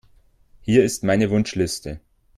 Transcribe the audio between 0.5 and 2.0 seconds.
Hier ist meine Wunschliste.